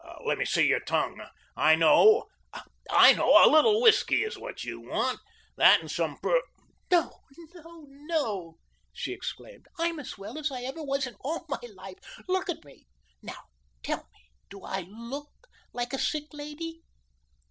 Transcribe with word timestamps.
"Let 0.25 0.39
me 0.39 0.45
see 0.45 0.65
your 0.65 0.79
tongue. 0.79 1.21
I 1.55 1.75
know 1.75 2.25
a 2.89 3.47
little 3.47 3.83
whiskey 3.83 4.23
is 4.23 4.35
what 4.35 4.63
you 4.63 4.81
want, 4.81 5.19
that 5.57 5.79
and 5.79 5.91
some 5.91 6.17
pru" 6.17 6.39
"No, 6.91 7.19
no, 7.53 7.85
NO," 7.87 8.57
she 8.91 9.13
exclaimed. 9.13 9.67
"I'm 9.77 9.99
as 9.99 10.17
well 10.17 10.39
as 10.39 10.49
I 10.51 10.63
ever 10.63 10.81
was 10.81 11.05
in 11.05 11.13
all 11.21 11.45
my 11.47 11.61
life. 11.75 11.97
Look 12.27 12.49
at 12.49 12.65
me. 12.65 12.87
Now, 13.21 13.43
tell 13.83 14.09
me, 14.11 14.31
do 14.49 14.65
l 14.65 14.81
look 14.89 15.29
likee 15.71 15.97
a 15.97 15.99
sick 15.99 16.33
lady?" 16.33 16.81